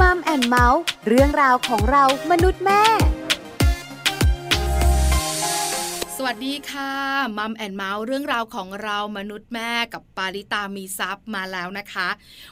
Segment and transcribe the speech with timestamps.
[0.00, 2.82] Mom and Mouth เรื่องราวของเรามนุษย์แม่
[6.16, 6.92] สวัสดีค่ะ
[7.38, 12.08] Mom and Mouth เรื่องราวของเรามนุษย์แม่กับปาริตามีซัพ์มาแล้วนะคะ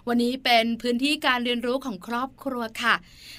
[0.08, 2.94] วันนี้เป็นพื้นที่การเรียนรู้ของครอบครัวค่ะ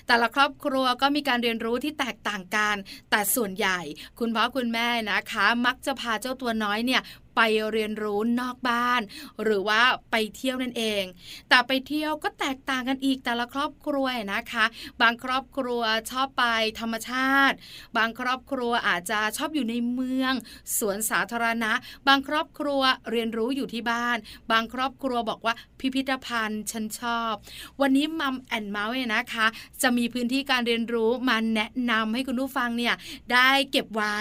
[0.07, 2.75] แต่ละครอบครัวก็มีการเรียนรู้ที่แตกต่างกัน
[3.09, 3.79] แต่ส่วนใหญ่
[4.19, 7.01] คุณพ่อคุณแม่นะคะ มักจะพาเจ้าตัวน้อยเนี่ย
[7.35, 7.41] ไป
[7.71, 9.01] เรียนรู้นอกบ้าน
[9.43, 9.81] หรือว่า
[10.11, 11.03] ไปเที่ยวนั่นเอง
[11.49, 14.65] แต่ไปเที่ยวก็แตกต่างกันอีกแต่ละครอบครัวนะคะ
[15.01, 15.81] บางครอบครัว
[16.11, 16.45] ชอบไป
[16.79, 17.55] ธรรมชาติ
[17.97, 20.33] บางครอบครัวอาจจะชอบอยู่ในเมือง
[20.77, 21.71] สวนสาธารณะ
[22.07, 22.81] บางครอบครัว
[23.11, 24.17] เรียนรู้อยู่ที่บ้าน
[24.51, 27.33] บางครอบครัวบอกว่าพิพิธภัณฑ์ฉันชอบ
[27.81, 29.47] วันนี้มัมแอนเมาส์นะคะ
[29.81, 32.95] จะมีพื้นที่การเรียนรู้มาแนะนำให้คุณผู้ฟังเนี่ย
[33.33, 34.17] ได้เก็บไว้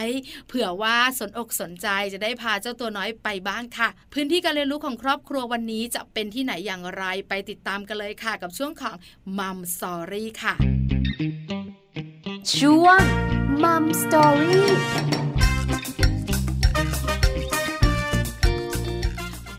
[0.49, 8.97] เผื่อว่าสนอกสนใจจะได้พาเจ้าตัวน้อยอยไปบ้างค่ะ พื้นที่การเรียนรู้ของครอบครัววันนี้จะเป็นที่ไหนอย่างไรไปติดตามกันเลยค่ะ กับช่วงของ
[9.39, 10.55] Mom Story ค่ะ
[12.57, 13.01] ช่วง
[13.63, 15.24] Mom Story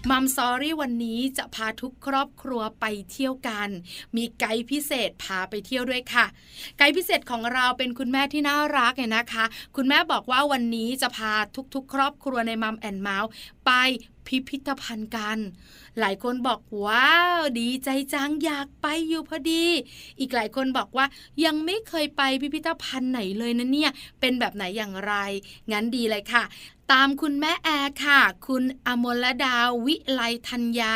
[0.09, 3.69] Mom Story วันนี้จะพาทุกครอบครัวไปเที่ยวกัน
[4.15, 6.25] มีไกด์พิเศษพาไปเที่ยวด้วยค่ะ
[6.77, 9.45] ไกด์พิเศษของเราเป็นคุณแม่ที่น่ารักเนี่ยนะคะ
[9.75, 11.33] คุณแม่บอกว่าวันนี้จะพา
[11.75, 13.29] ทุกๆ ครอบครัวในมัมแอนเมาส์
[13.65, 13.71] ไป
[14.27, 15.37] พิพิธภัณฑ์กัน
[15.99, 19.65] หลายคนบอกว้าวดีใจจังอยากไปอยู่พอดี
[20.19, 21.05] อีกหลายคนบอกว่า
[21.45, 25.13] ยังไม่เคยไปพิพิธภัณฑ์ไหนเลยนะเนี่ย เป็นแบบไหนอย่างไร
[25.71, 26.43] งั้นดีเลยค่ะ
[26.91, 30.95] ตามคุณแม่แอร์ค่ะ คุณอมลดาวิไลธัญญา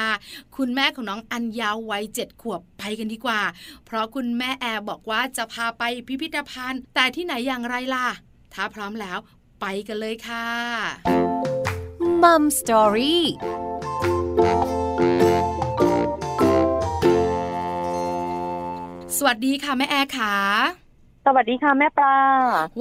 [0.55, 3.41] คุณแม่ของน้องอัญญาวัยเจ็ดขวบไปกันดีกว่า
[3.85, 8.07] เพราะคุณแม่แอร์บอกว่าจะพาไปพิพิธภัณฑ์ แต่ที่ไหนอย่างไรล่ะ
[8.53, 9.17] ถ้าพร้อมแล้ว
[9.61, 11.38] ไปกันเลยค่ะ
[12.23, 13.23] Mom Storyรี่
[19.17, 20.35] สวัสดีค่ะ แม่แอร์ค่ะ
[21.25, 22.17] สวัสดีค่ะแม่ปลา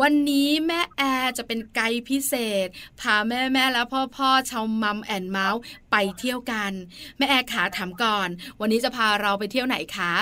[0.01, 2.35] วันนี้แม่แอร์จะเป็นไกด์พิเศ
[2.67, 2.69] ษ
[3.01, 5.61] พาแม่แม่แล้วพ่อพ่อชาว Mom and Mouth
[5.91, 6.73] ไปเที่ยวกัน
[7.19, 8.29] แม่แอร์ขาถามก่อน
[8.61, 10.15] วันนี้จะพาเราไปเที่ยวไหนคะ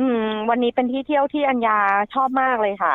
[0.00, 1.78] อืม วันนี้เป็นที่เที่ยวที่อัญญา
[2.14, 2.94] ชอบมากเลยค่ะ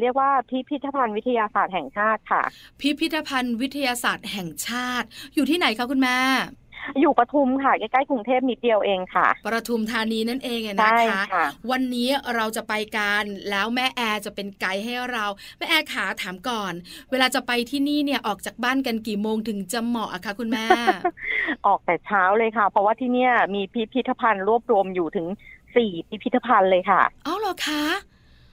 [0.00, 2.42] เรียกว่าพิพิธภัณฑ์วิทยาศาสตร์แห่งชาติค่ะ
[2.80, 6.18] พิพิธภัณฑ์วิทยาศาสตร์แห่งชาติ อยู่ที่ไหนคะคุณแม่
[7.00, 15.26] อยู่ปทุมค่ะใกล้ๆกรุงเทพนิดเดียวเองค่ะปทุมธานีนั่นเองนะคะคะวันนี้เราจะไปกันแล้วแม่แอร์จะเป็นไกด์ให้เรา
[15.58, 16.72] แม่แอร์ขาถามก่อน
[17.10, 20.66] เวลาจะไปที่นี่เนี่ยออกจากบ้านกันกี่โมงถึงจะเหมาะอะคะคุณแม่
[21.66, 25.26] ออกแต่เช้าเลยค่ะ เพราะว่าที่เนี่ยมีพิพิธภัณฑ์รวบรวมอยู่ถึง
[25.76, 27.82] สี่พิพิธภัณฑ์เลยค่ะอ๋อเหรอคะ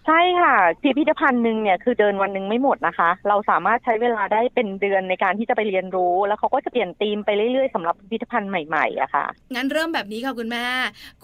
[0.08, 10.66] ใช่ค่ะพิพิธภัณฑ์หนึ่งเนี่ยคือเดินวันหนึ่งไม่หมดนะคะ เราสามารถใช้เวลาได้เป็นเดือนในการที่จะไปเรียนรู้ แล้วเขาก็จะเปลี่ยนธีมไปเรื่อยๆสำหรับพิพิธภัณฑ์ใหม่ๆอะค่ะ งั้นเริ่มแบบนี้ค่ะคุณแม่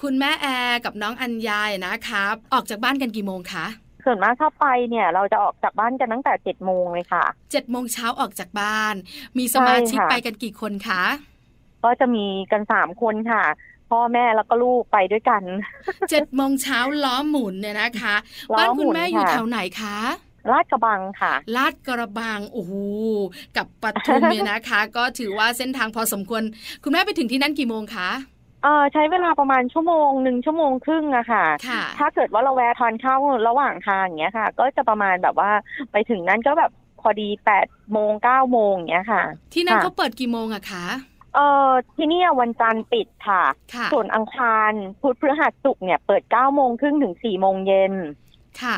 [0.02, 3.66] คุณแม่แอร์กับน้องอัญญานะครับ ออกจากบ้านกันกี่โมงคะ
[4.06, 8.94] ส่วนมากถ้าไปเนี่ยเราจะออกจากบ้านกันตั้งแต่เจ็ดโมงเลยค่ะเจ็ดโมงเช้าออกจากบ้าน
[9.38, 11.04] มีสมาชิกไปกันกี่คนคะ
[11.84, 13.44] ก็จะมีกันสามคนค่ะ
[13.90, 15.42] พ่อแม่แล้วก็ลูกไปด้วยกัน
[16.10, 18.16] เจ็ดโมงเช้าล้อหมุนเนี่ยนะคะ
[18.58, 19.98] บ้านคุณแม่อยู่แถวไหนคะ
[20.52, 22.74] ลาดกระบังค่ะ ลาดกระบังโอ้โห
[23.58, 26.44] กับปทุมเนี่ยนะคะ ก็ถือว่าเส้นทางพอสมควร
[26.84, 28.10] คุณแม่ไปถึงที่นั่นกี่โมงคะ
[28.64, 31.46] เออใช้เวลาประมาณชั่วโมงหนึ่งชั่วโมงครึ่งอะค่ะ
[32.00, 35.52] ถ้าเกิดว่าเราแวะทานข้าวระหว่างทางอย่างเงี้ยค่ะ ก็จะประมาณแบบว่า
[35.92, 36.72] ไปถึงนั้นก็แบบ
[37.02, 39.22] พอดีแปดโมงเก้าโมงอย่างเงี้ยค่ะ
[39.54, 40.86] ที่นั่นเขาเปิดกี่โมงอะคะ
[41.36, 43.44] เออที่นี่วันจันทร์ปิดค่ะ
[43.92, 47.94] ส่วนอังคารพุธพฤหัสศุกร์เนี่ยเปิดเก้าโมงครึ่งถึงสี่โมงเย็น
[48.62, 48.78] ค่ะ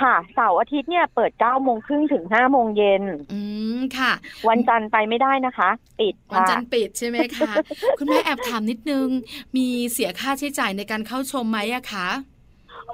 [0.00, 3.02] ค่ะเสาร์อาทิตย์เนี่ยเปิดเก้าโมงครึ่งถึงห้าโมงเย็น
[3.32, 3.40] อื
[3.78, 4.12] มค่ะ
[4.48, 5.70] วันจันทร์ไปไม่ได้นะคะ
[6.00, 7.52] ปิดวันจันทร์ปิดใช่ไหมคะ
[7.98, 9.06] คุณแม่แอบถามนิดนึง
[9.56, 12.08] มีเสียค่าใช้จ่ายในการเข้าชมไหมอะคะ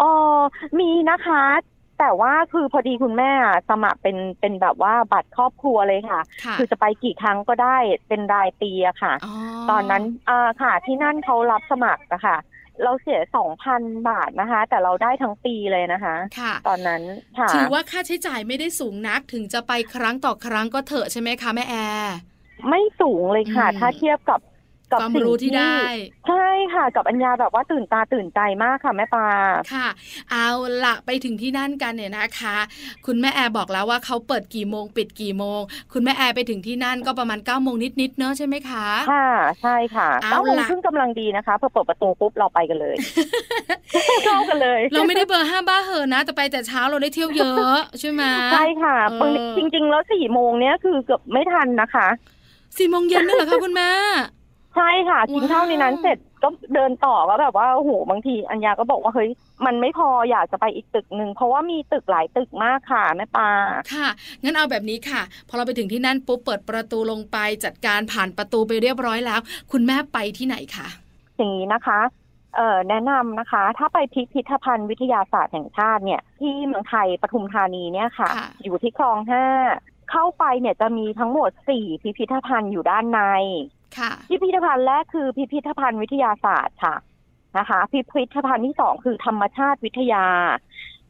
[0.00, 0.12] อ๋อ
[0.78, 1.42] มีนะคะ
[1.98, 3.30] แต่ว่าคือพอดีคุณแม่
[3.70, 6.20] สมัครเป็นเป็นแบบว่าบัตรครอบครัวเลยค่ะ
[6.58, 7.76] คือจะไปกี่ครั้งก็ได้
[8.08, 9.14] เป็นรายปีอะค่ะ
[9.70, 12.36] ตอนนั้นอ่าค่ะ ที่นั่นเขารับสมัครนะคะ
[12.82, 17.02] เราเสียสองพันบาทนะคะ แต่เราได้ทั้งปีเลยนะคะค่ะตอนนั้น
[17.38, 22.14] ค่ะถือว่าค่าใช้จ่ายไม่ได้สูงนักถึงจะไปครั้งต่อครั้งก็เถอะใช่ไหมคะแม่แอร์
[22.68, 24.40] ไม่สูงเลยค่ะ ถ้าเทียบกับ
[24.92, 25.76] กับความรู้ที่ได้
[26.28, 29.26] ใช่ค่ะ กับอัญญาแบบว่าตื่นตาตื่นใจมากค่ะแม่ปา
[29.72, 29.88] ค่ะ
[30.30, 30.48] เอา
[30.84, 32.56] ละไปถึงที่นั่นกันเนี่ยนะคะ
[33.06, 35.60] คุณแม่แอร์บอกแล้วว่าเขาเปิดกี่โมงปิดกี่โมง
[35.92, 39.30] คุณแม่แอร์ไปถึงที่นั่นก็ประมาณ9ก้าโมงนิดๆเนอะใช่ไหมคะค่ะ
[39.62, 42.96] ใช่ค่ะเก้าโมงครึ่งกำลังดีนะคะพอเปิดประตูปุ๊บเราไปกันเลย
[44.24, 48.22] เข้ากันเลย เราไม่ได้เบอร์ห้าบ้าเหอนะ แต่ไปแต่เช้าเราได้เที่ยวเยอะใช่ไหม
[48.52, 48.96] ใช่ค่ะ
[49.56, 52.08] จริงๆแล้วสี่โมงเนี้ยคือเกือบไม่ทันนะคะ
[52.78, 53.90] สี่โมงเย็นนี่เหรอคะคุณแม่
[54.76, 59.30] ใช่ค่ะกินข้าวในนั้นเสร็จก็เดินต่อก็แบบว่าโอ้โหบางทีอัญญาก็บอกว่าเฮ้ย
[59.66, 63.48] มันไม่พออยากจะไปอีกตึกหนึ่งเพราะว่ามีตึกหลายตึกมากค่ะแม่ปา
[63.92, 64.08] ค่ะ
[64.42, 69.40] งั้นเอาแบบนี้ค่ะ พอเราไปถึงที่นั่นปุ๊บเปิดประตูลงไปจัดการผ่านประตูไปเรียบร้อยแล้ว
[69.72, 70.88] คุณแม่ไปที่ไหนคะ
[71.36, 72.00] อย่างนี้นะคะ
[72.56, 78.28] เอ่อแนะนำนะคะ ถ้าไปพิพิธภัณฑ์วิทยาศาสตร์แห่งชาติเนี่ย ที่เมืองไทยปทุมธานีเนี่ยค่ะ
[78.62, 79.44] อยู่ที่คลองห้า
[80.10, 83.20] เข้าไปเนี่ยจะมีทั้งหมดสี่พิพิธภัณฑ์อยู่ด้านใน
[84.28, 86.94] พิพิธภัณฑ์แรกคือพิพิธภัณฑ์วิทยาศาสตร์ค่ะ
[87.58, 90.26] นะคะ พิพิธภัณฑ์ที่สองคือธรรมชาติวิทยา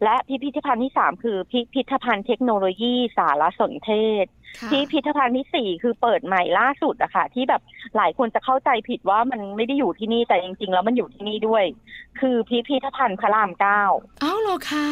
[0.05, 3.91] และพิพิธภัณฑ์ที่สามคือพิพิธภัณฑ์เทคโนโลยีสารสนเท
[4.25, 4.27] ศ
[4.73, 7.63] พิพิธภัณฑ์ที่สี่คือเปิดใหม่ล่าสุดอะค่ะ ที่แบบ
[7.97, 11.65] หลายคนจะเข้าใจผิดว่ามันไม่ได้อยู่ที่นี่แต่จริงๆ แล้วมันอยู่ที่นี่ด้วย
[12.21, 13.83] คือพิพิธภัณฑ์พระรามเก้า
[14.23, 14.87] อ้าวเหรอคะ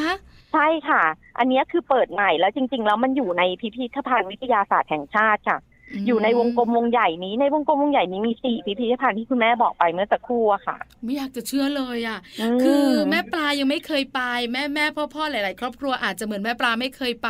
[0.52, 1.02] ใช่ค่ะ
[1.38, 5.58] อันนี้คือเปิดใหม่แล้วจริง ๆ แล้วมันอยู่ในพิพิธภัณฑ์วิทยาศาสตร์แห่งชาติค่ะ
[6.06, 12.19] อยู่ในวงกลมวงใหญ่นี้ ในวงกลมวงใหญ่นี้มีสี่พิพิธภัณฑ์ที่คุณแม่บอกไปเมื่อสักครู่อะค่ะ ไม่อยากจะเชื่อเลยอะ
[12.62, 14.20] คือแม่ปลายังไม่เคยไป
[14.52, 17.29] แม่แม่พ่อพ่อหลาย ๆ ครอบครัวอาจจะเหมือนแม่ปลาไม่เคยไป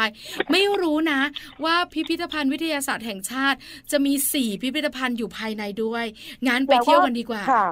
[0.52, 1.20] ไม่รู้นะ
[1.64, 3.58] ว่าพิพิธภัณฑ์วิทยาศาสตร์แห่งชาติ
[3.90, 6.04] จะมีสี่พิพิธภัณฑ์อยู่ภายในด้วย
[6.48, 7.66] งั้นไปเที่ยวกันดีกว่าค่ะ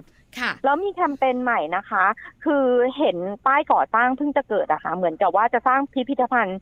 [0.64, 2.04] แล้วมีแคมเปญใหม่นะคะ
[2.44, 2.64] คือ
[2.98, 6.58] เห็นป้ายก่อสร้างเพิ่งจะเกิดอะคะ่ะ เหมือนกับว่าจะสร้างพิพิธภัณฑ์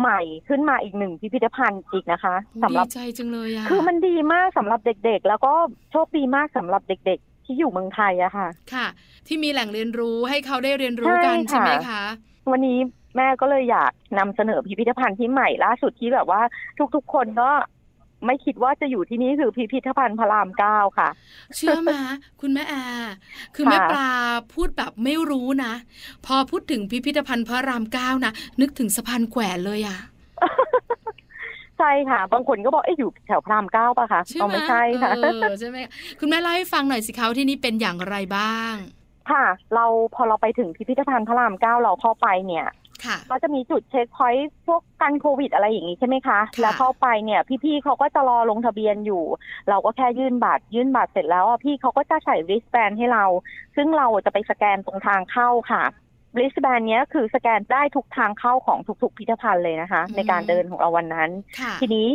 [0.00, 5.52] ใหม่ขึ้นมาอีกหนึ่งพิพิธภัณฑ์อีกนะคะสำหรับใจจังเลยอะคือมันดีมากสำหรับเด็กๆ แล้วก็
[5.92, 8.86] โชคดีมากสำหรับเด็ก ๆ ที่อยู่เมืองไทยอะค่ะ ค่ะ
[9.26, 12.02] ที่มีแหล่งเรียนรู้ให้เขาได้เรียนรู้กันใช่ไหมคะ
[12.50, 12.78] วันนี้
[13.16, 16.42] แม่ก็เลยอยากนำเสนอพิพิธภัณฑ์ที่ใหม่ล่าสุดที่แบบว่า
[16.94, 17.50] ทุกๆ คนก็
[18.26, 21.08] ไม่คิดว่าจะอยู่ที่นี่คือพิพิธภัณฑ์พระรามเก้าค่ะ
[21.56, 21.98] เชื่อมา
[22.40, 22.74] คุณแม่แอ
[23.54, 24.10] คือแม่ปลา
[24.54, 25.72] พูดแบบไม่รู้นะ
[26.26, 29.98] พอพูดถึงพิพิธภัณฑ์พระรามเก้านะนึกถึงสะพานแขวนเลยอะ
[31.78, 35.10] ใช่ค่ะ บางคนก็บอกเอ๊ะอยู่แถวพรามเก้าป่ะคะอ๋ไม่ใช่ค่ะ
[35.60, 35.78] ใช่ไหม
[36.20, 38.74] คุณแม่เล่าให้ฟังหน่อยสิเขาที่นี่เป็นอย่างไรบ้าง
[39.30, 39.44] ค่ะ
[39.74, 39.84] เรา
[40.14, 42.66] พอเราไปถึงพิพิธภัณฑ์พระรามเก้าเราเข้าไปเนี่ย
[43.30, 49.24] ก็จะมีจุดเช็คพอยต์พวกกันโควิดอะไรอย่างนี้ใช่ไหมคะ แล้วเข้าไปเนี่ย พี่ๆเขาก็จะรอลงทะเบียนอยู่
[49.68, 53.24] เราก็แค่ยื่นบัตรยื่นบัตรเสร็จแล้วพี่เขาก็จะใส่ริสแบนให้เรา
[53.76, 55.84] ซึ่งเราจะไปสแกนตรงทางเข้าค่ะ
[56.38, 61.30] ริสแบนนี้คือสแกนได้ทุกทางเข้าของทุกๆพิพิธภัณฑ์เลยนะคะ ในการเดินของเราวันนั้น
[61.80, 62.08] ทีนี้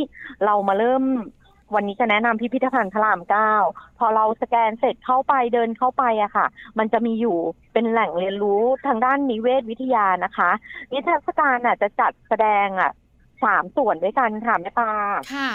[0.46, 1.04] เรามาเริ่ม
[1.76, 3.54] วันนี้จะแนะนำพิพิธภัณฑ์พระรามเก้า
[3.98, 6.46] พอเราสแกนเสร็จเข้าไปเดินเข้าไปอะค่ะ
[6.78, 7.38] มันจะมีอยู่
[7.74, 10.52] เป็นแหล่งเรียนรู้ทางด้านนิเวศวิทยานะคะ
[10.92, 12.92] นิทรรศการอะจะจัดแสดงอะ
[13.44, 14.92] สามส่วนด้วยกันค่ะแม่ปา
[15.36, 15.52] ค่ะ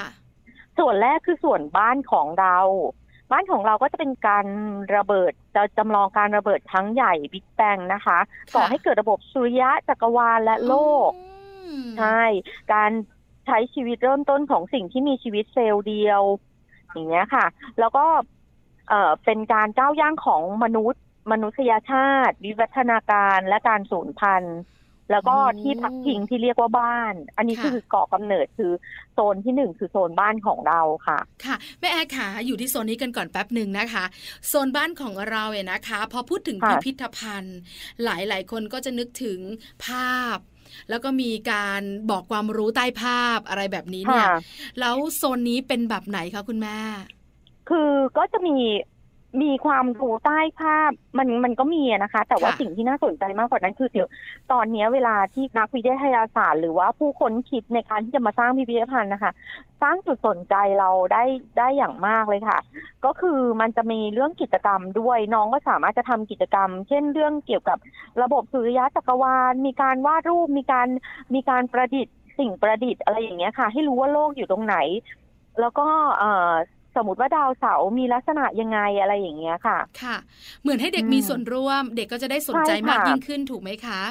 [0.79, 2.59] ส่วนแรกคือส่วนบ้านของเรา
[3.33, 4.47] บ้านของเราก็จะเป็นการ
[4.97, 8.19] ระเบิดจะจำลองการระเบิดทั้งใหญ่บิ๊กแบงนะคะ
[8.55, 10.75] ก่อให้เกิดระบบสุริยะจักรวาลและโล
[11.09, 11.11] ก
[11.99, 12.23] ใช่
[12.73, 12.91] การ
[13.47, 16.23] ใช้ชีวิตเริ่มต้นของสิ่งที่มีชีวิตเซลล์เดียว
[16.93, 17.47] อย่างเงี้ยค่ะ
[17.81, 18.05] แล้วก็
[18.89, 21.03] เอ่อเป็นการก้าวย่างของมนุษย์
[21.33, 24.59] มนุษยชาติ วิวัฒนาการและการสูญพันธุ์
[25.11, 28.73] แล้วก็ที่พักพิงที่เรียกว่าบ้าน อันนี้คือเกาะกำเนิดคือ
[29.13, 34.05] โซนที่หนึ่งคือโซนบ้านของเราค่ะ ค่ะแม่แอร์ขาอยู่ที่โซนนี้กันก่อนแป๊บหนึ่งนะคะ
[34.49, 37.59] โซนบ้านของเราเนี่ยนะคะ พอพูดถึงพิพิธภัณฑ์
[38.05, 39.39] หลายหลายคนก็จะนึกถึง
[39.87, 40.39] ภาพ
[40.89, 44.29] แล้วก็มีการบอกความรู้ใต้ภาพอะไรแบบนี้เนี่ย
[44.81, 46.79] แล้วโซนนี้เป็นแบบไหนคะคุณแม่
[47.69, 48.57] คือก็จะมี
[49.43, 54.09] มีความรู้ใต้ภาพมันมันก็มีนะคะ แต่ว่าสิ่งที่น่าสนใจมากกว่านั้นคือเดี๋ยว
[54.53, 59.33] ตอนนี้เวลาที่นักวิทยาศาสตร์ หรือว่าผู้ค้นคิดในการที่จะมาสร้างพิพิธภัณฑ์นะคะ
[59.83, 61.25] สร้างจุดสนใจเราได้
[61.59, 62.59] ได้อย่างมากเลยค่ะ
[63.05, 67.79] ก็คือมันจะมีเรื่องกิจกรรมด้วยน้องก็สามารถจะทำกิจกรรม เช่นเรื่องเกี่ยวกับ
[68.23, 70.89] ระบบสุริยะจักรวาล มีการวาดรูปมีการ
[71.35, 74.77] มีการประดิษฐ์สิ่งประดิษฐ์อะไรอย่างเงี้ยค่ะ ให้รู้ว่าโลกอยู่ตรงไหน
[75.61, 75.87] แล้วก็
[76.19, 76.53] เอ่อ
[76.97, 80.17] สมมติว่าดาวเสาร์มีลักษณะยังไงอะไรอย่างเงี้ยค่ะ ค่ะ
[80.63, 84.03] เหมือนให้เด็กมีส่วนร่วม เด็กก็จะได้สนใจมากยิ่งขึ้นถูกไหมคะ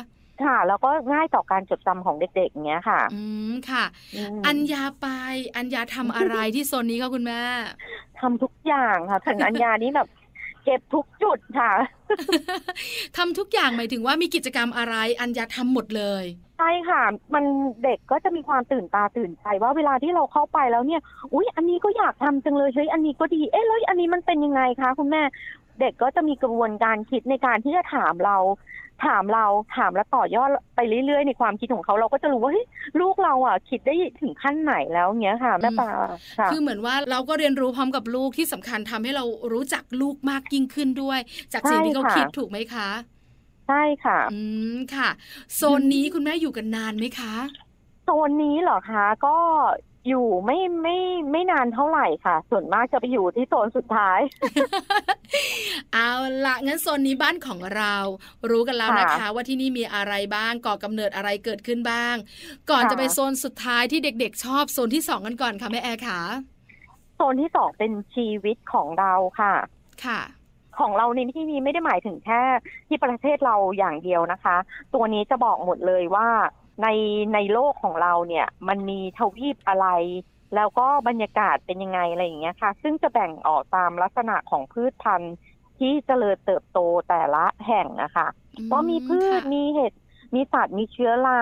[0.43, 3.83] ค่ะ แล้วก็ง่ายต่อการจดจำของเด็กๆอย่างเงี้ยค่ะ อืมค่ะ
[4.47, 5.07] อัญญาไป
[5.57, 7.41] อัญญาทำอะไรที่โซนนี้ก็คุณแม่
[8.19, 10.07] ทำทุกอย่างค่ะถึงอัญญานี้แบบ
[10.63, 11.71] เก็บทุกจุดค่ะ
[13.17, 16.25] ทำทุกอย่างหมายถึงว่ามีกิจกรรมอะไร อัญญาทำหมดเลย
[16.57, 17.01] ใช่ค่ะ
[17.33, 17.43] มัน
[17.83, 21.01] เด็กก็จะมีความตื่นตาตื่นใจว่าเวลาที่เราเข้าไปแล้วเนี่ย
[21.33, 25.21] อุ้ยอันนี้ก็อยากทำจังเลยเฮ้ยอันนี้ก็ดี เอ๊ะแล้วอันนี้มันเป็นยังไงคะคุณแม่
[25.79, 28.37] เด็กก็จะมีกระบวนการคิดในการที่จะถามเรา
[29.05, 29.45] ถามเรา
[29.75, 32.65] ถามแล้วต่อยอดไปเรื่อยๆ ในความคิดของเขาเราก็จะรู้ว่าเฮ้ย
[32.99, 35.89] ลูกเราอะคิดได้ถึงขั้นไหนแล้วเงี้ยค่ะแม่ปลา
[36.51, 41.19] คือเหมือนว่าเราก็เรียนรู้พร้อมกับลูกที่สำคัญทำให้เรารู้จักลูกมากยิ่งขึ้นด้วย
[41.53, 42.89] จากสิ่งที่เขาคิดถูกไหมคะ
[43.67, 44.39] ใช่ค่ะ อื
[44.75, 45.09] มค่ะ
[45.55, 47.35] โซนนี้คุณแม่อยู่กันนานไหมคะ
[48.03, 49.37] โซนนี้เหรอคะ ก็
[50.07, 50.97] อยู่ไม่ไม่
[51.31, 54.19] ไม่นานเท่าไหร่ค่ะ ส่วนมากจะไปอยู่ที่โซนสุดท้าย
[55.93, 56.09] เอา
[56.45, 57.95] ละงั้นโซนนี้บ้านของเรา
[58.49, 62.15] รู้กันแล้วนะคะ ว่าที่นี่มีอะไรบ้างก่อกำเนิดอะไรเกิดขึ้นบ้าง
[62.69, 66.21] ก่อนจะไปโซนสุดท้ายที่เด็ก ๆ ชอบโซนที่สองกันก่อนค่ะแม่แอร์ค่ะ
[67.15, 69.53] โซนที่สองเป็นชีวิตของเราค่ะ
[70.05, 70.19] ค่ะ
[70.79, 72.41] ของเราในที่นี้ไม่ได้หมายถึงแค่
[72.87, 74.55] ที่ประเทศเราอย่างเดียวนะคะ
[74.93, 76.27] ตัวนี้จะบอกหมดเลยว่า
[76.81, 76.87] ใน
[77.33, 79.87] ในโลกของเราเนี่ยมันมีทวีปอะไร
[80.55, 85.35] แล้วก็บรรยากาศเป็นยังไงอะไรอย่างเงี้ยค่ะ ซึ่งจะแบ่งออกตามลักษณะของพืชพันธุ์
[85.79, 86.79] ที่เจริญเติบโต
[87.09, 88.27] แต่ละแห่งนะคะ
[88.71, 89.93] ว่ามีพืชมีเห็ด
[90.35, 91.41] มีสัตว์มีเชื้อรา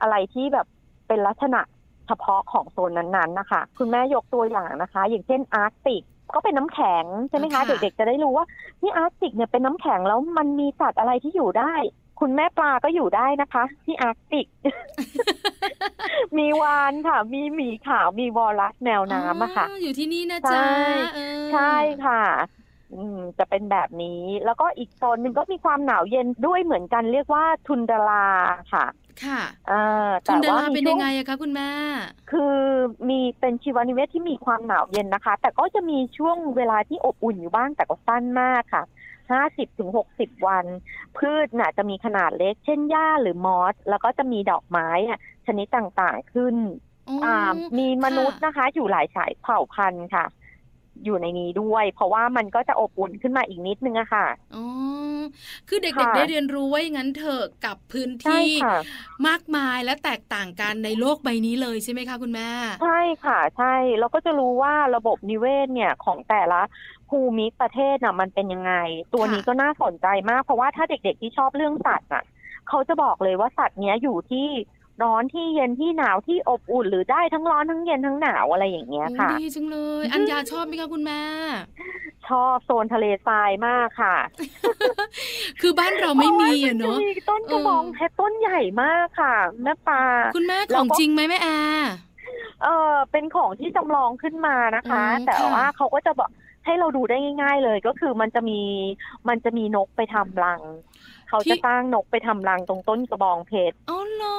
[0.00, 0.66] อะไรที่แบบ
[1.08, 1.60] เป็นลักษณะ
[2.06, 6.02] เฉพาะของโซนนั้นๆนะคะ คุณแม่ยกตัวอย่างนะคะ อย่างเช่นอาร์กติก
[6.34, 8.46] ก็เป็นน้ำแข็งใช่ไหมคะ เด็กๆจะได้รู้ว่า
[8.80, 11.74] ที่อาร์กติกเนี่ยเป็นน้ำแข็งแล้วมันมีสัตว์อะไรที่อยู่ได้
[12.20, 14.46] คุณแม่ปลาก็อยู่ได้นะคะ ที่อาร์กติก
[16.38, 20.62] มีวาฬค่ะ มีหมีขาวมี walrus แมวน้ำอะค่ะอยู่ที่นี่นะจ๊ะ
[21.52, 22.22] ใช่ค่ะ
[22.94, 28.26] อืมจะเป็นแบบนี้ แล้วก็อีกโซนหนึ่งก็มีความหนาวเย็นด้วยเหมือนกันเรียกว่าทุนดรา
[28.72, 28.84] ค่ะ
[29.24, 31.70] ค่ะอ่าแต่ว่าเป็นยังไงอะคะคุณแม่
[32.30, 32.56] คือ
[33.08, 38.84] มีเป็นชีวนิเวศที่มีความหนาวเย็นนะคะ แต่ก็จะมีช่วงเวลาที่อบอุ่นอยู่บ้างแต่ก็สั้นมากค่ะ
[39.30, 40.64] ห้าสิบถึงหกสิบวัน
[41.18, 46.56] พืชน่ะจะมีขนาดเล็ก เช่นหญ้าหรือมอส แล้วก็จะมีดอกไม้อะชนิดต่างๆขึ้น
[47.24, 47.36] อ่า
[47.78, 50.24] มีมนุษย์นะคะ อยู่หลายสายเผ่าพันธุ์ค่ะ
[51.04, 54.64] อยู่ในนี้ด้วย เพราะว่ามันก็จะอบอุ่นขึ้นมาอีกนิดนึงอะค่ะอ๋อ
[55.68, 58.48] คือเด็กๆได้เรียนรู้ไว้งั้นเถอะกับพื้นที่
[59.28, 62.48] มากมายและแตกต่างกันในโลกใบนี้เลยใช่ไหมคะคุณแม่
[62.82, 66.60] ใช่ค่ะ ใช่เราก็จะรู้ว่าระบบนิเวศเนี่ยของแต่ละ
[67.10, 68.72] ภูมิประเทศน่ะมันเป็นยังไง
[69.14, 72.24] ตัวนี้ก็น่าสนใจมาก เพราะว่าถ้าเด็กๆที่ชอบเรื่องสัตว์อะ
[72.68, 74.48] เขาจะบอกเลยว่าสัตว์เนี้ยอยู่ที่
[75.02, 81.20] ร้อนที่เย็นที่หนาวที่อบอุ่นหรือได้ทั้งร้อนทั้งเย็นทั้งหนาวอะไรอย่างเงี้ยค่ะดีจังเลย อัญญาชอบไหมคะคุณแม่
[82.28, 84.16] ชอบโซนทะเลทรายมากค่ะ
[85.60, 90.02] คือบ้านเราไม่มีอะเนาะมีต้นกระบองเพชรต้นใหญ่มากค่ะแม่ปลา
[90.36, 91.48] คุณแม่ของจริงไหมแม่แอ
[92.62, 96.30] เออเป็นของที่จำลองขึ้นมานะคะ แต่ว่าเขาก็จะบอก
[96.64, 98.60] ให้เราดูได้ง่าย ๆ เลยก็คือมันจะมี
[99.28, 100.60] มันจะมีนกไปทำรัง
[101.28, 104.38] เขาจะสร้างนกไปทำรังตรงต้นกระบองเพชรอ๋อเหรอ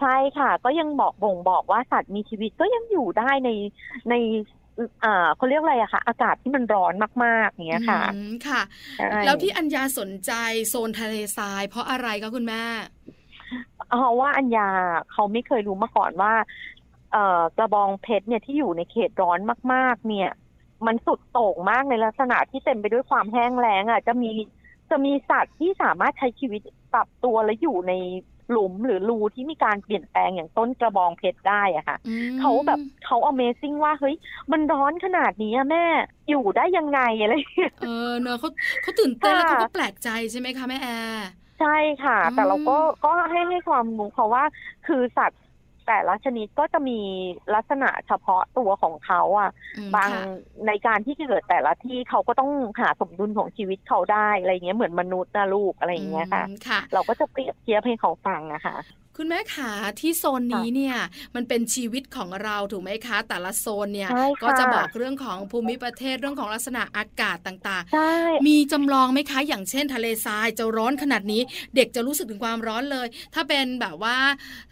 [0.00, 3.50] ใช่ค่ะ ก็ยังบอกบ่งบอกว่าสัตว์มีชีวิตก็ยังอยู่ได้ใน
[4.10, 4.14] ใน
[5.04, 8.00] อ่าเขาเรียกอะไรอะคะอากาศที่มันร้อนมากๆอย่างเงี้ยค่ะ
[8.48, 8.62] ค่ะ
[9.24, 10.32] แล้วที่อัญญาสนใจ
[10.68, 12.62] โซนทะเลทราย เพราะอะไรคะคุณแม่
[13.88, 14.68] เพราะว่าอัญญา
[15.12, 16.34] เขาไม่เคยรู้มาก่อนว่า
[17.12, 19.38] เอ่อกระบองเพชรเนี่ยที่อยู่ในเขตร้อน
[19.72, 20.30] มาก ๆ เนี่ย
[20.86, 24.30] มันสุดโต่งมากในลักษณะที่เต็มไปด้วยความแห้งแล้งอะจะมี
[24.90, 26.60] จะมีสัตว์ที่สามารถใช้ชีวิต
[26.94, 27.92] ปรับตัวและอยู่ใน
[28.50, 31.96] หลุมหรือรูที่มีการเปลี่ยนแปลงอย่างต้นกระบองเพชรได้อะค่ะ
[32.40, 34.16] เขาแบบเขา Amazing ว่าเฮ้ย
[34.52, 35.84] มันร้อนขนาดนี้อะแม่
[36.28, 37.34] อยู่ได้ยังไงอะไร
[37.80, 38.50] เออเนอะเขา
[38.82, 41.28] เขาตื่นเต้นแล้วเขาก็แปลกใจใช่ไหมคะแม่แอร์
[41.60, 44.44] ใช่ค่ะ แต่เราก็ก็ให้ให้ความรู้เพราะว่า
[44.86, 45.42] คือสัตว์
[45.88, 47.00] แต่ละชนิดก็จะมี
[47.54, 49.50] ลักษณะเฉพาะตัวของเขาอะ
[49.96, 50.10] บาง
[50.66, 56.44] ในการที่เกิดแต่ละที่เขาก็ต้องหาสมดุลของชีวิตเขาได้อะไรเงี้ยเหมือนมนุษย์นะลูกอะไรอย่างเงี้ยค่ะ
[56.92, 58.76] เราก็จะเปรียบเทียบให้เขาฟังนะคะ
[59.20, 60.96] คุณแม่ขาที่โซนนี้เนี่ย
[61.34, 64.10] มันเป็นชีวิตของเราถูกไหมคะ แต่ละโซนเนี่ย
[64.42, 71.42] ก็จะบอกเรื่องของภูมิประเทศเรื่องของลักษณะอากาศต่างๆ มีจำลองไหมคะ อย่างเช่น ทะเลทรายจะร้อนขนาดนี้
[71.76, 74.16] เด็กจะรู้สึกถึงความร้อนเลย ถ้าเป็นแบบว่า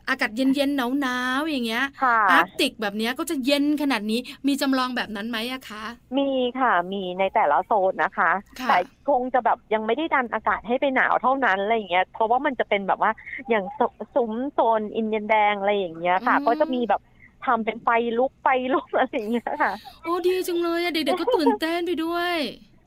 [0.09, 1.85] อากาศเย็นๆหนาวๆอย่างเงี้ย
[2.31, 5.85] อาร์กติกแบบนี้ก็จะเย็นขนาดนี้มีจำลองแบบนั้นไหมอะคะ
[6.19, 6.29] มี
[6.61, 8.31] ค่ะมีในแต่ละโซนนะคะ
[8.69, 13.13] แต่ คงจะแบบยังไม่ได้ดันอากาศให้ไปหนาวเท่านั้นอะไรอย่างเงี้ยเพราะว่ามันจะเป็นแบบว่า
[13.49, 13.65] อย่าง
[14.15, 17.01] ซุ้มโซนอินเดียนแดงอะไรอย่างเงี้ยค่ะ ก็จะมีแบบ
[17.47, 19.73] ทำเป็นไฟลุกไฟลุกอะไรอย่างเงี้ยค่ะ
[20.03, 22.37] โอ้ดีจังเลยเด็กๆก็ตื่นเต้นไปด้วย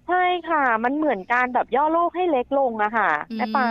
[0.10, 3.68] ใช่ค่ะ มันเหมือนการแบบย่อโลกให้เล็กลงอะค่ะแม่ปา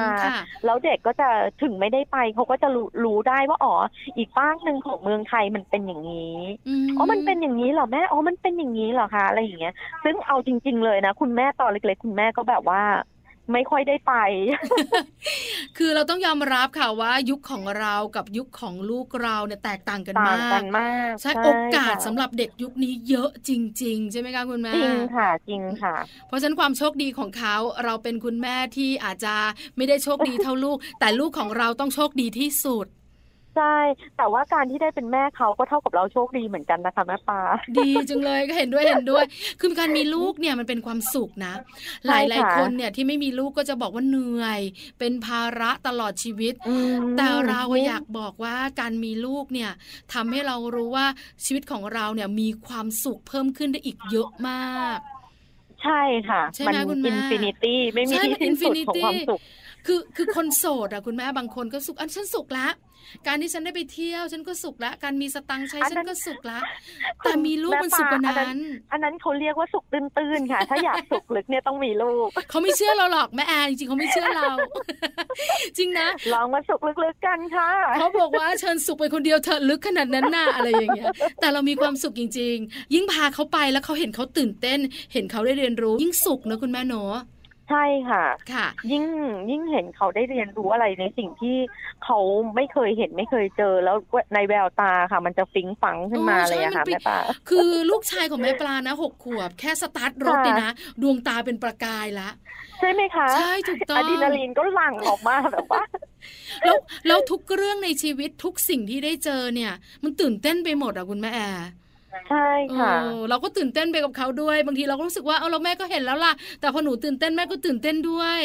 [0.65, 1.29] แล้วเด็กก็จะ
[1.63, 2.69] ถึงไม่ได้ไปเขาก็จะ
[3.05, 3.75] รู้ได้ว่าอ๋อ
[4.17, 6.39] อีกฟากหนึ่งของเมืองไทยมันเป็นอย่างนี้
[6.97, 12.83] อ๋อ มันเป็นอย่างนี้เหรอแม่ อ๋อ มันเป็นอย่างนี้เหรอคะ อะไรอย่างเงี้ย ซึ่งเอาจริง ๆ เลยนะ คุณแม่ตอนเล็ก ๆ คุณแม่ก็แบบว่า
[13.53, 14.13] ไม่ค่อยได้ไป
[15.79, 23.51] คือเราต้องยอมรับค่ะว่า ยุคของเรากับยุคของลูกเราเนี่ยแตกต่างกันมากต่างกันมากใช่โอกาสสำหรับเด็กยุคนี้เยอะจ
[23.83, 25.95] ริง ๆ ใช่ไหมคะคุณแม่จริงค่ะจริงค่ะ
[26.29, 29.35] เพราะฉะนั้นความโชคดีของเขาเราเป็นคุณแม่ที่อาจจะ
[29.77, 32.87] ไม่ได้โชคดีเท่าลูก แต่ลูกของเราต้องโชคดีที่สุด
[33.59, 33.79] ใใช่
[34.17, 37.41] แต่ว่าการที่ได้เป็นแม่เขาก็เท่ากับเราโชคดีเหมือนกันนะคะแม่ปลา
[37.79, 39.25] ดีจังเลยก็เห็นด้วยเห็นด้วย
[39.61, 41.55] คือการมีลูกเนี่ยมันเป็นความสุขนะ
[42.07, 44.61] หลายหลายคนเนี่ยที่ไม่มีลูกก็จะบอกว่าเหนื่อย
[44.99, 46.55] เป็นภาระตลอดชีวิต
[47.17, 49.71] แต่เราอยากบอกว่าการมีลูกเนี่ย
[50.15, 51.07] ทำให้เรารู้ว่า
[51.45, 54.99] ชีวิตของเราเนี่ยมีความสุขเพิ่มขึ้นได้อีกเยอะมาก
[55.83, 59.41] ใช่ค่ะ ใช่ไหมคุณแม่ infinity ไม่มีที่สิ้นสุดของความสุข
[59.87, 62.69] คือคือคนโสดอะคุณแม่บางคนก็สุขอันฉันสุขละ
[63.27, 66.59] การที่ฉันได้ไปเที่ยว ฉันก็สุขละ การมีสตังค์ใช้ฉันก็สุขละ
[67.25, 68.59] แต่มีลูกมันสุขกว่านั้น
[68.93, 74.51] อันนั้นเขาเรียกว่าสุขตื้นๆค่ะ ถ้าอยากสุขลึกเนี่ยต้องมีลูกเขาไม่เชื่อเราหรอกแม่แอร์จริงๆเขาไม่เชื่อเรา
[75.79, 81.07] จริงนะลองมาสุขลึกๆกันค่ะเขาบอกว่าเชิญสุขไปคนเดียวเธอลึกขนาดนั้นน่ะอะไรอย่างเงี้ย
[81.41, 84.79] แต่เรามีความสุขจริง ๆ ยิ่งพาเขาไปแล้วเขาเห็นเขาตื่นเต้น
[85.13, 87.17] เห็นเขาได้เรียนรู้ยิ่งสุขนะคุณแม่เนาะ
[87.69, 89.05] ใช่ค่ะ ค่ะ ยิ่ง
[89.51, 91.57] ยิ่งเห็นเขาได้เรียนรู้อะไรในสิ่งที่
[92.05, 92.19] เขา
[92.55, 93.97] ไม่เคยเห็นไม่เคยเจอแล้ว
[94.35, 100.73] ในแววตาค่ะ มันจะฟิงฟังขึ้นมาเลยอะค่ะแม่ปลาคือลูกชายของแม่ปลานะหกขวบ แค่สตาร์ทรถเนี่ยนะ
[101.03, 102.31] ดวงตาเป็นประกายละ
[102.79, 105.83] ใช่ไหมคะ ใช่ถูกต้องอะดรีนาลีนก็หลั่งออกมาแบบว่า
[106.65, 109.73] แล้วแล้วทุกเรื่องในชีวิตทุกสิ่งที่ได้เจอเนี่ย
[110.05, 111.69] มันตื่นเต้นไปหมดอะคุณแม่แอร์
[112.31, 112.49] ใช่
[112.79, 112.93] ค่ะ
[113.31, 118.41] เราก็ตื่นเต้นไปกับเขาด้วย บางทีเราก็รู้สึกว่าเออเราแม่ก็เห็นแล้วล่ะ แต่พอหนูตื่นเต้นแม่ก็ตื่นเต้นด้วย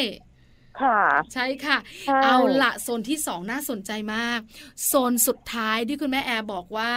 [0.82, 1.00] ค่ะ
[1.32, 1.76] ใช่ค่ะ
[2.24, 4.38] เอาละโซนที่สองน่าสนใจมาก
[4.86, 6.92] โซนสุดท้ายที่คุณแม่แอร์บอกว่า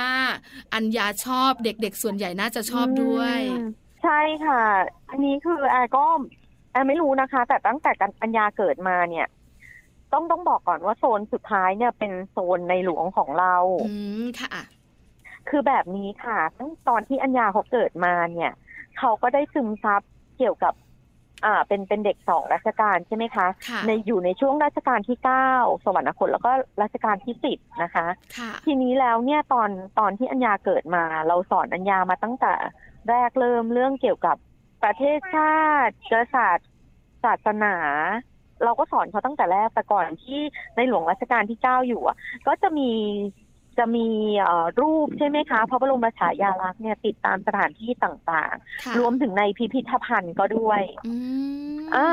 [0.74, 3.40] อัญญาชอบเด็กๆ ส่วนใหญ่น่าจะชอบด้วย
[4.04, 4.64] ใช่ค่ะ
[5.10, 6.06] อันนี้คือแอร์ก็
[6.72, 9.28] แอร์ไม่รู้นะคะ แต่ตั้งแต่กันอัญญาเกิดมาเนี่ย
[10.14, 13.56] ต้องต้องบอกก่อนว่าโซนสุดท้ายเนี่ยเป็นโซนในหลวงของเรา
[13.88, 13.94] อื
[14.24, 14.54] มค่ะ
[15.50, 18.52] คือแบบนี้ค่ะตั้งตอนที่อัญญาเขาเกิดมาเนี่ย
[18.98, 20.02] เขาก็ได้ซึมซับ
[20.38, 20.74] เกี่ยวกับ
[21.46, 23.48] อ่า เป็นเป็นเด็กสองรัชกาลใช่ไหมคะ
[23.86, 25.52] ในอยู่ในช่วงรัชกาลที่เก้า
[25.86, 26.52] สวรรคตแล้วก็
[26.82, 28.08] รัชกาลที่สิบนะคะ
[28.66, 32.54] ทีนี้แล้วเนี่ยตอนตอนที่อัญญาเกิดมา เราสอนอัญญามาตั้งแต่
[33.10, 34.38] แรกเริ่มเรื่องเกี่ยวกับ
[34.84, 36.70] ประเทศชาติกษัตริย์
[37.24, 37.76] ศาสนา
[38.64, 40.42] เราก็สอนเขาตั้งแต่แรกแต่ก่อนที่
[40.76, 42.92] ในหลวงรัชกาลที่เก้าอยู่อะ ก็จะมี
[43.78, 44.08] จะมี
[44.80, 50.82] รูปใช่ไหมคะพระบรมฉายาลักษณ์เนี่ยติดตามสถานที่ต่างๆ รวมถึงในพิพิธภัณฑ์ก็ด้วย
[51.96, 52.08] อ่า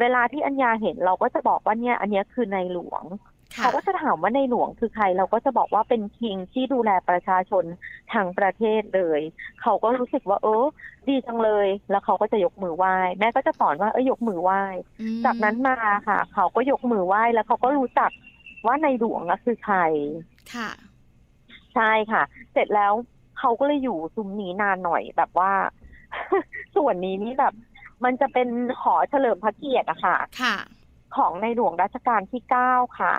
[0.00, 3.04] เวลาที่อัญญาเห็นเราก็จะบอกว่าเนี่ย อันนี้คือในหลวง
[3.62, 7.64] เขาก็จะถามว่าในหลวงคือใคร เราก็จะบอกว่าเป็นคิงที่ดูแลประชาชน
[8.12, 9.20] ทางประเทศเลย
[9.62, 10.64] เขาก็รู้สึกว่า เออ
[11.08, 14.62] ดีจังเลย แล้วเขาก็จะยกมือไหว้แม่ก็จะสอนว่าเออยกมือไหว้
[15.24, 15.76] จากนั้นมา
[16.08, 18.10] ค่ะ เขาก็ยกมือไหว้แล้วเขาก็รู้จัก
[18.66, 19.78] ว่าในหลวงคือใคร
[20.54, 20.70] ค่ะ
[21.74, 22.92] ใช่ค่ะ เสร็จแล้ว
[23.38, 25.52] เขาก็เลยอยู่ซุ้มนี้นานหน่อยแบบว่า
[26.76, 27.54] ส่วนนี้นี่แบบ
[28.04, 28.48] มันจะเป็น
[28.80, 30.56] หอเฉลิมพระเกียรติอะค่ะ ค่ะ
[31.16, 33.14] ของในหลวงรัชกาลที่เก้าค่ะ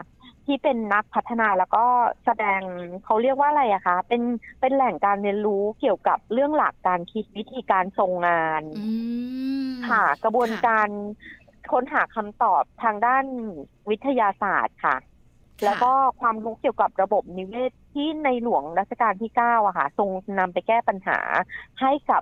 [0.45, 1.85] ที่เป็นนักพัฒนาแล้วก็
[2.25, 2.61] แสดง
[3.03, 4.21] เขาเรียกว่าอะไรอะคะ เป็น
[4.59, 8.63] เป็นแหล่งการเรียนรู้เกี่ยวกับเรื่องหลักการคิดวิธีการทรงงาน
[9.89, 10.87] ค่ะ กระบวนการ
[11.71, 13.25] ค้นหาคำตอบทางด้าน
[13.89, 14.95] วิทยาศาสตร์ค่ะ
[15.65, 21.19] แล้วก็ความรู้เกี่ยวกับระบบนิเวศที่ในหลวงรัชกาลที่เก้าอะค่ะทรงนำไปแก้ปัญหา
[21.81, 22.21] ให้กับ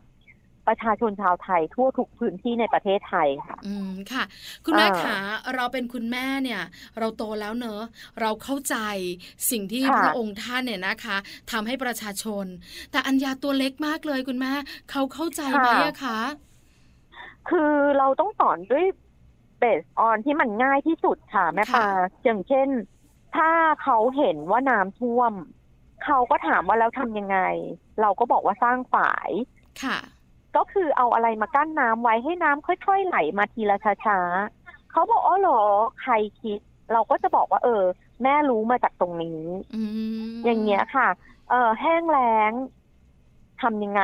[0.67, 4.23] ประชาชนชาวไทยทั่วทุกพื้นที่ในประเทศไทยค่ะ อืมค่ะ
[4.65, 5.17] คุณแม่ขา
[5.56, 6.62] เราเป็นคุณแม่เนี่ย
[6.99, 7.82] เราโตแล้วเนอะ
[8.21, 8.75] เราเข้าใจ
[9.52, 11.17] สิ่งที่พระองค์ท่านเนี่ยนะคะ
[11.52, 12.45] ทำให้ประชาชน
[12.91, 14.54] แต่อัญญาตัวเล็กมากเลยคุณแม่
[14.91, 16.19] เขาเข้าใจไหมอะคะ
[17.49, 18.86] คือเราต้องสอนด้วย
[19.60, 21.86] เบสออนที่มันง่ายที่สุดค่ะแม่ปา
[22.25, 22.67] อย่างเช่น
[23.35, 23.49] ถ้า
[23.83, 25.33] เขาเห็นว่าน้ำท่วม
[26.05, 27.39] เขาก็ถามว่าแล้วทำยังไง
[28.01, 29.29] เราก็บอกว่าสร้างฝาย
[29.83, 29.97] ค่ะ
[30.55, 35.61] ก็คือเอาอะไรมากั้นน้ำไว้ให้น้ำค่อยๆไหลมาทีละช้าๆเขาบอกอ๋อเหรอ
[36.01, 36.59] ใครคิด
[36.93, 37.83] เราก็จะบอกว่า เออ
[38.23, 39.41] แม่รู้มาจากตรงนี้
[40.45, 41.07] อย่างเงี้ยค่ะ
[41.49, 42.51] เออแห้งแล้ง
[43.61, 44.03] ทำยังไง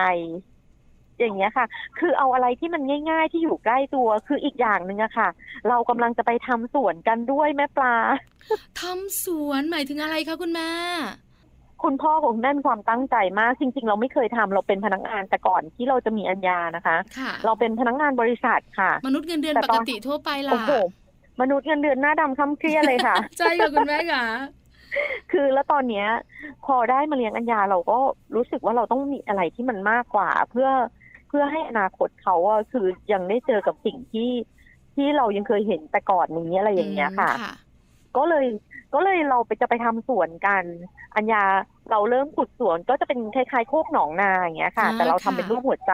[1.19, 1.65] อย่างเงี้ยค่ะ
[1.99, 5.29] คือเอาอะไรที่มันง่าย ๆ ที่อยู่ใกล้ตัวคืออีกอย่างหนึ่งอะค่ะ
[5.69, 7.95] เรากำลังจะไปทำสวนกันด้วยแม่ปลา
[8.81, 10.69] ทำสวนหมายถึงอะไรคะคุณแม่
[11.83, 20.63] คุณพ่อของแม่มีความตั้งใจมาก จริง ๆ เราไม่เคยทำเราเป็นพนักงานแต่ก่อนที่เราจะมีอัญญานะคะค่ะเราเป็นพนักงานบริษัทค่ะ มนุษย์เงินเดือนปกติทั่วไปล่ะ
[21.41, 24.25] มนุษย์เงินเดือนหน้าดำค้ำเครียดเลยค่ะ ใช่ค่ะคุณแม่ค่ะ
[25.31, 26.07] คือแล้วตอนเนี้ย
[26.65, 27.97] พอได้มาเลี้ยงอัญญาเราก็
[28.35, 30.69] รู้สึกว่าเราต้องมีอะไรที่มันมากกว่า เพื่อ
[31.35, 34.31] พื่อให้อนาคตเขาอะคือยังได้เจอกับสิ่งที่
[34.95, 37.31] ที่เรายังเคยเห็นแต่ก่อนนี้อะไรอย่างเงี้ยค่ะ
[38.17, 38.45] ก็เลย
[38.93, 40.63] ก็เลยเราไปจะไปทำสวนกัน
[41.15, 41.43] อัญญา
[41.91, 45.93] เราเริ่มขุดสวนก็จะเป็นคล้ายๆโคกหนองนาอย่างเงี้ยค่ะ แต่เราทำเป็นรูปหัวใจ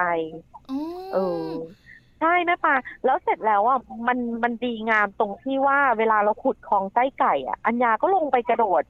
[1.14, 1.50] เออ
[2.20, 2.76] ใช่แม่ปา
[3.06, 8.84] แล้วเสร็จแล้วอะมันมันดีงามตรงที่ว่าเวลาเราขุดคลองไส้ไก่อะอัญญาก็ลงไปกระโดด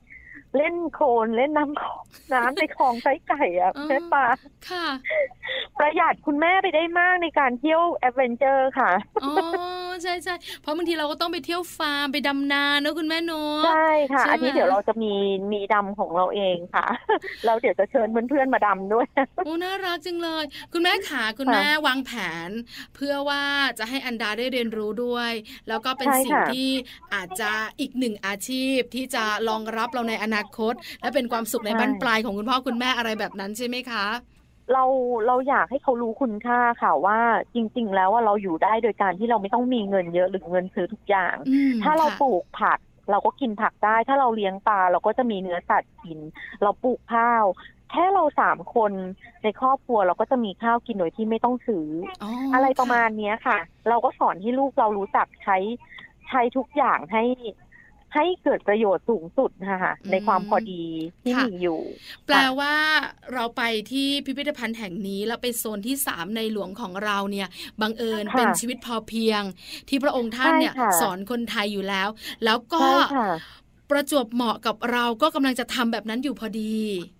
[0.58, 4.26] เล่นโคลนเล่นน้ำน้ำในคลองไส้ไก่อะแม่ปลา
[4.70, 4.86] ค่ะ
[5.80, 8.92] ประหยัดคุณแม่ไปได้มากในการเที่ยว adventure ค่ะ
[9.24, 9.32] อ๋อ
[10.04, 15.13] ใช่ใช่เพราะบางทีเราก็ต้องไปเที่ยวฟาร์มไปดำนาเนอะคุณแม่เนอะใช่ค่ะอันนี้เดี๋ยวเราจะมี
[15.51, 16.86] มีดำของเราเองค่ะ
[17.45, 19.08] เราเดี๋ยวจะเชิญเพื่อนๆมาดำด้วย
[19.43, 22.12] โอ้น่ารักจังเลย คุณแม่ขาคุณแม่วางแผ
[22.47, 22.49] น
[22.95, 23.43] เพื่อว่า
[23.80, 25.32] จะให้อันดาได้เรียนรู้ด้วย
[25.67, 26.69] แล้วก็เป็นสิ่งที่
[27.13, 34.06] อาจจะอีกหนึ่งอาชีพที่จะรองรับเราในอนาคต และเป็นความสุขในบ้านปลายของคุณพ่อคุณแม่อะไรแบบนั้นใช่ไหมคะ
[34.74, 34.84] เรา
[35.28, 37.19] เราอยากให้เขารู้คุณค่าค่ะว่า
[37.54, 41.36] จริง ๆ แล้วว่าเราอยู่ได้โดยการที่เราไม่ต้องมีเงินเยอะหรือเงินซื้อทุกอย่าง
[41.84, 42.80] ถ้าเราปลูกผัก
[43.12, 46.19] เราก็กินผักได้ ถ้าเราเลี้ยงปลาเราก็จะมีเนื้อสัตว์กิน
[46.63, 47.45] เราปลูกข้าว
[47.91, 48.91] แค่เราสามคน
[49.43, 51.88] ในครอบครัวเราก็จะมีข้าวกินโดยที่ไม่ต้องซื้อ
[52.24, 53.58] ออะไรประมาณนี้ค่ะ
[53.89, 55.58] เราก็สอนให้ลูกเรารู้จักใช้
[56.30, 57.24] ใช้ทุกอย่างให้
[58.15, 60.84] ให้เกิดประโยชน์สูงสุดนะคะในความพอดี
[61.24, 61.80] ที่มีอยู่
[62.28, 62.74] แปลว่า
[63.34, 67.47] เราไปที่พิพิธภัณฑ์แห่งนี้แล้วไปโซนที่สามในหลวงของเราเนี่ย
[67.82, 69.41] บังเอิญเป็นชีวิตพอเพียง
[69.89, 72.10] ที่พระองค์ท่านเนี่ยสอนคนไทยอยู่แล้ว
[72.45, 72.86] แล้วก็
[73.91, 76.73] ประจวบเหมาะกับเราก็กำลังจะทำแบบนั้นอยู่พอดี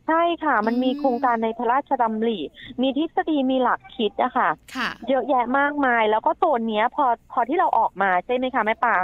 [0.08, 2.40] ใช่ค่ะ มันมีโครงการในพระราชดำริ
[2.82, 8.96] มีทฤษฎีมีหลักคิดอะค่ะค่ะ เยอะแยะมากมาย แล้วก็โซนเนี้ยพอพอที่เราออกมาใช่ไหมคะแม่ป่า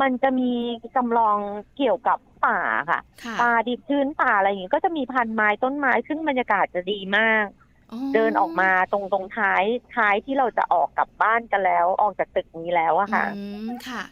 [0.00, 0.50] มันจะมี
[0.96, 1.38] จำลอง
[1.76, 2.58] เกี่ยวกับป่า
[2.90, 3.00] ค่ะ
[3.40, 7.46] ป่าดิบชื้นป่าอะไรอย่างงี้ก็จะมีพันไม้ต้นไม้ซึ่งบรรยากาศจะดีมาก
[8.14, 9.62] เดินออกมาตรงตรงท้าย
[9.96, 13.24] ท้ายที่เราจะออกกลับบ้านกันแล้ว ออกจากตึกนี้แล้วอะค่ะ
[13.88, 14.02] ค่ะ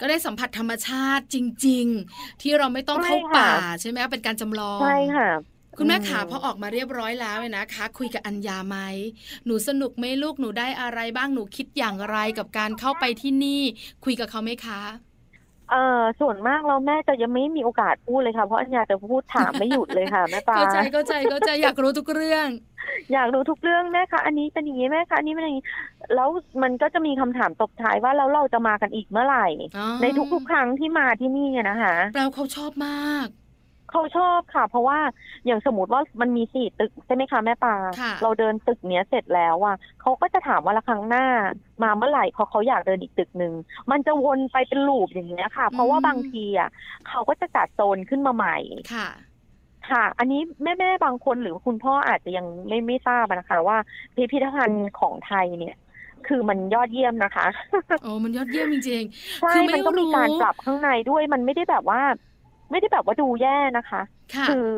[0.00, 5.30] ก็ได้สัมผัสธรรมชาติจริง ๆ ที่เราไม่ต้องเข้าป่าใช่ไหมเป็นการจำลองใช่ค่ะ
[5.78, 8.78] คุณแม่ขาพอออกมาเรียบร้อยแล้วนะคะ คุยกับอัญญาไหม
[9.44, 13.62] หนูสนุกไหมลูกหนูได้อะไรบ้างหนูคิดอย่างไรกับการเข้าไปที่นี่
[14.04, 14.80] คุยกับเขาไหมคะ
[15.70, 22.48] เออส่วนมากเราแม่จะยังไม่มีโอกาสพูดเลยค่ะ เพราะอัญญาจะพูดถามไม่หยุดเลยค่ะแม่ปาเข้าใจเข้าใจเข้าใจอยากรู้ทุกเรื่อง
[23.12, 25.66] อยากรู้ทุกเรื่องแม่คะอันนี้เป็นอย่างนี้แม่คะอันนี้เป็นอย่างนี้
[26.14, 26.28] แล้ว
[26.62, 29.46] มันก็จะมีคำถามตบท้ายว่าแล้วเราจะมากันอีกเมื่อไหร่
[30.02, 33.28] ในทุกๆครั้งที่มาที่นี่นะคะเราเขาชอบมาก
[33.90, 34.98] เขาชอบค่ะ เพราะว่า
[35.46, 37.74] อย่างสมมติว่ามันมีสี่ตึกใช่ไหมคะแม่ปา
[38.22, 41.26] เราเดินตึกเนี้ยเสร็จแล้วอะเขาก็จะถามว่าละครั้งหน้า
[41.82, 43.54] มาเมื่อไหร่เพราะเขาอยากเดินอีกตึกหนึ่ง
[43.90, 46.68] มันจะวนไปเป็นลูปอย่างเงี้ยค่ะ เพราะว่าบางทีอะ
[47.08, 48.56] เขาก็จะจัดโซนขึ้นมาใหม่
[48.94, 49.08] ค่ะ
[49.90, 53.78] ค่ะ อันนี้แม่แม่บางคนหรือคุณพ่ออาจจะยังไม่ไม่ทราบนะคะว่า
[54.14, 55.76] พิพิธภัณฑ์ของไทยเนี่ย
[56.26, 57.46] คือมันยอดเยี่ยมนะคะ
[58.02, 62.02] โอ้มันยอดเยี่ยมจริงๆใช่มันก็มีการปรับข้างในด้วยมันไม่ได้แบบว่า
[62.70, 64.02] ไม่ได้แบบว่าดูแย่นะคะ
[64.50, 64.68] คือ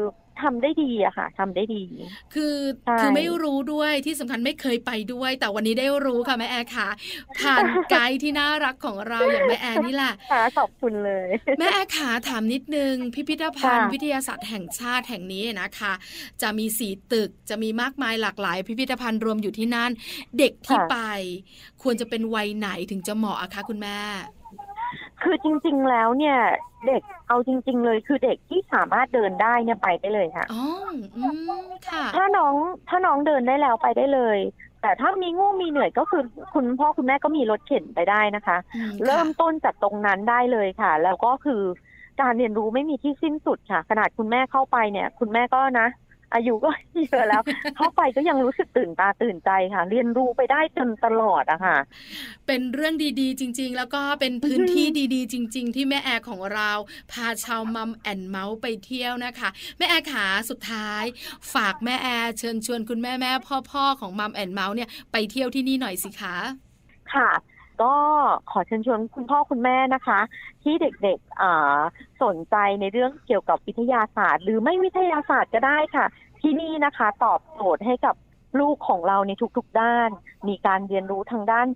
[0.47, 1.85] ทำได้ดีอะค่ะทำได้ดี
[2.35, 2.57] คือ
[3.01, 6.89] คือไม่รู้ด้วยที่สำคัญไม่เคยไปด้วย แต่วันนี้ได้รู้ค่ะแม่แอร์ค่ะ
[7.39, 15.93] ผ่านไกด์ที่น่ารักของเราอย่างแม่แอร์นี่แหละค่ะขอบคุณเลย แม่แอร์ขาถามนิดนึง พิพิธภัณฑ์วิทยาศาสตร์แห่งชาติแห่งนี้นะคะ
[16.43, 19.91] จะมีสี่ตึกจะมีมากมายหลากหลาย พิพิธภัณฑ์รวมอยู่ที่นั่น
[20.39, 20.97] เด็กที่ไป
[21.83, 23.99] ควรจะเป็นวัยไหนถึงจะเหมาะอะคะคุณแม่
[25.23, 26.39] คือจริง ๆ แล้วเนี่ย
[26.87, 30.65] เด็กเอาจริง ๆ เลยคือเด็กที่สามารถเดินได้เนี่ยไปได้เลยค่ะอ๋อ
[31.89, 32.55] ค่ะ ถ้าน้อง
[32.89, 34.39] ถ้าน้องเดินได้แล้วไปได้เลย
[34.83, 36.23] แต่ถ้ามีง่วงมีเหนื่อยก็คือ
[36.55, 38.57] คุณพ่อคุณแม่ก็มีรถเข็นไปได้นะคะ
[39.05, 41.63] เริ่มต้นจากตรงนั้นได้เลยค่ะ แล้วก็คือ
[42.21, 45.89] การเรียนรู้ไม่มีที่สิ้นสุดค่ะ ขนาดคุณแม่เข้าไปเนี่ย คุณแม่ก็นะ
[46.35, 46.71] อายุก็
[47.05, 47.43] เยอะแล้ว
[47.77, 51.77] เข้าไปก็ยังรู้สึกตื่นตาตื่นใจค่ะ เรียนรู้ไปได้จนตลอดอะค่ะ
[52.47, 56.71] เป็นเรื่องดีๆ จริง ๆ แล้วก็เป็นพื้นที่ดีๆ จริง ๆ ที่แม่แอร์ของเรา
[57.13, 61.05] พาชาวมัมแอนเมาส์ไปเที่ยวนะคะ แม่แอร์ขาสุดท้าย
[61.55, 63.33] ฝากแม่แอร์เชิญชวนคุณแม่แม่
[63.71, 66.37] พ่อๆของมัมแอนเมาส์เนี่ยไปเที่ยวที่นี่หน่อยสิคะ
[67.15, 67.29] ค่ะ
[67.83, 67.95] ก็
[68.51, 70.21] ขอเชิญชวนคุณพ่อคุณแม่นะคะ
[70.63, 76.07] ที่เด็กๆสนใจในเรื่องเกี่ยวกับวิทยาศาสตร์ หรือไม่วิทยาศาสตร์ก็ได้ค่ะ
[76.41, 78.15] ที่นี่นะคะตอบโจทย์ให้กับ
[78.61, 80.11] ลูกของเราในทุกๆด้าน
[80.49, 81.69] มีการเรียนรู้ทางด้าน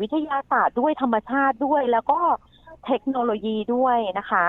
[0.00, 2.18] วิทยาศาสตร์ด้วยธรรมชาติด้วย แล้วก็
[2.86, 4.44] เทคโนโลยีด้วยนะคะ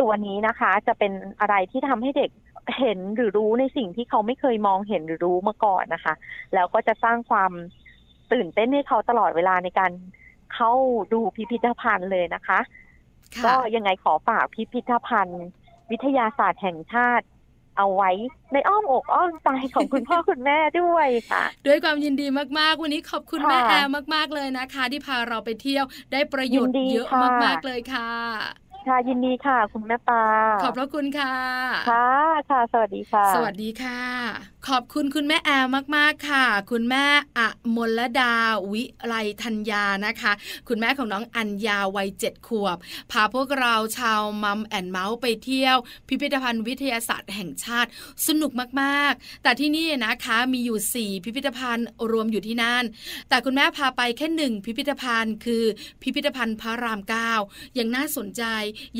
[0.00, 2.30] ตัวนี้นะคะจะเป็นอะไรที่ทำให้เด็ก
[2.78, 6.14] เห็นหรือรู้ในสิ่งที่เขาไม่เคยมองเห็นหรือรู้มาก่อนนะคะ
[6.54, 7.52] แล้วก็จะสร้างความ
[8.32, 9.92] ตื่นเต้นให้เขาตลอดเวลาในการ
[10.54, 10.72] เข้า
[11.12, 12.60] ดูพิพิธภัณฑ์เลยนะคะ
[13.44, 15.44] ก็ยังไงขอฝากพิพิธภัณฑ์
[15.90, 17.26] วิทยาศาสตร์แห่งชาติ
[17.78, 18.10] เอาไว้
[18.52, 22.26] ในอ้อมอกอ้อมใจของคุณพ่อคุณแม่ด้วยค่ะ ด้วยความยินดี
[22.58, 27.08] มากๆ วันนี้ขอบคุณแม่แอร์มากๆเลยนะคะ ที่พาเราไปเที่ยวได้ประโยชน์เยอะ
[27.44, 28.10] มากๆเลยค่ะ
[28.86, 30.24] ค่ะยินดีค่ะ คุณแม่ปลา
[30.62, 31.34] ขอบพระคุณค่ะ
[31.90, 32.10] ค่ะ
[32.50, 34.00] ค่ะ สวัสดีค่ะ สวัสดีค่ะ
[34.68, 37.04] ขอบคุณคุณแม่แอลมากๆค่ะ คุณแม่
[37.38, 38.34] อะมลดา
[38.72, 40.32] วิไลธัญญานะคะ
[40.68, 42.76] คุณแม่ของน้องอัญญาวัยเจ็ดขวบ
[43.12, 45.76] พาพวกเราชาวมัมแอนเมาส์ไปเที่ยว
[46.08, 47.90] พิพิธภัณฑ์วิทยาศาสตร์แห่งชาติ
[48.26, 48.50] สนุก
[48.82, 52.84] มากๆ แต่ที่นี่นะคะมีอยู่ 4 พิพิธภัณฑ์รวมอยู่ที่นั่น
[53.28, 55.64] แต่คุณแม่พาไปแค่หนึ่งพิพิธภัณฑ์คือ
[56.02, 57.32] พิพิธภัณฑ์พระรามเก้า
[57.78, 58.44] ยังน่าสนใจ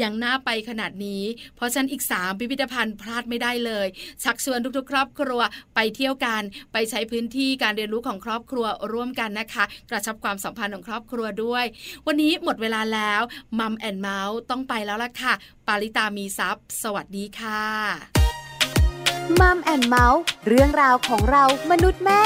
[0.02, 1.22] ยังน่าไปขนาดนี้
[1.56, 3.86] เพราะฉะนั้นอีก 3 พิพิธภัณฑ์พลาดไม่ได้เลย
[4.24, 5.40] ชักชวนทุกๆ ครอบครัว
[5.74, 11.64] ไปเที่ยวกัน ไปใช้พื้นที่การเรียนรู้ของครอบครัวร่วมกันนะคะ กระชับความสัมพันธ์ของครอบครัวด้วย
[12.06, 13.22] วันนี้หมดเวลาแล้ว
[13.58, 15.32] มัมแอนเมาส์ต้องไปแล้วล่ะค่ะ
[15.66, 17.62] ปาริตามีซัพ์สวัสดีค่ะ
[19.40, 22.22] มัมแอนเมาส์เรื่องราวของเรามนุษย์แม่